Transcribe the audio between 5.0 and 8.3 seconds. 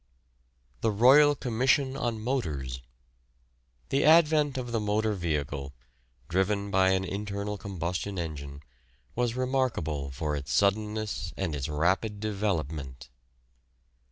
vehicle, driven by an internal combustion